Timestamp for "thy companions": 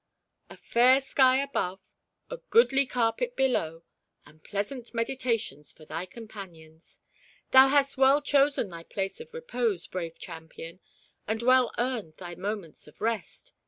5.85-7.01